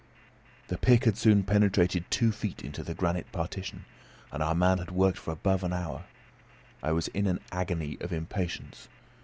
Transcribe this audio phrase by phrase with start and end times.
[0.69, 3.85] The pick had soon penetrated two feet into the granite partition,
[4.31, 6.05] and our man had worked for above an hour.
[6.81, 8.87] I was in an agony of impatience.